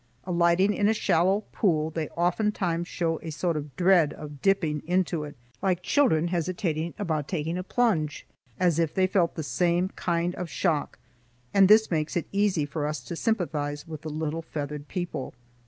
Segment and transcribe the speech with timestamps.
[0.23, 5.23] Alighting in a shallow pool, they oftentimes show a sort of dread of dipping into
[5.25, 8.25] it, like children hesitating about taking a plunge,
[8.59, 10.97] as if they felt the same kind of shock,
[11.53, 15.35] and this makes it easy for us to sympathize with the little feathered people.